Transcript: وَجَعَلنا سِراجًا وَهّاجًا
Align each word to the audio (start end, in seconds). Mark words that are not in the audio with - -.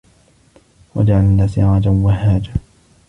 وَجَعَلنا 0.95 1.47
سِراجًا 1.47 1.89
وَهّاجًا 1.89 2.53